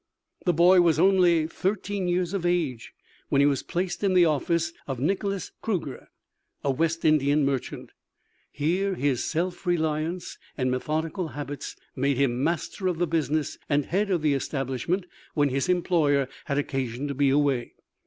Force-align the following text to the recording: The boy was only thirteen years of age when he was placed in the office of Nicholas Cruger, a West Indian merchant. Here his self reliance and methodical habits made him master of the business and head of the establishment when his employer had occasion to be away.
The 0.45 0.51
boy 0.51 0.81
was 0.81 0.97
only 0.97 1.45
thirteen 1.45 2.07
years 2.07 2.33
of 2.33 2.43
age 2.43 2.91
when 3.29 3.39
he 3.39 3.45
was 3.45 3.61
placed 3.61 4.03
in 4.03 4.15
the 4.15 4.25
office 4.25 4.73
of 4.87 4.99
Nicholas 4.99 5.51
Cruger, 5.61 6.07
a 6.63 6.71
West 6.71 7.05
Indian 7.05 7.45
merchant. 7.45 7.91
Here 8.51 8.95
his 8.95 9.23
self 9.23 9.63
reliance 9.67 10.39
and 10.57 10.71
methodical 10.71 11.27
habits 11.27 11.75
made 11.95 12.17
him 12.17 12.43
master 12.43 12.87
of 12.87 12.97
the 12.97 13.05
business 13.05 13.59
and 13.69 13.85
head 13.85 14.09
of 14.09 14.23
the 14.23 14.33
establishment 14.33 15.05
when 15.35 15.49
his 15.49 15.69
employer 15.69 16.27
had 16.45 16.57
occasion 16.57 17.07
to 17.07 17.13
be 17.13 17.29
away. 17.29 17.75